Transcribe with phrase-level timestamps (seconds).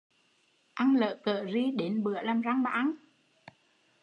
[0.73, 2.93] Ăn lở cỡ ri đến bữa làm răng mà ăn?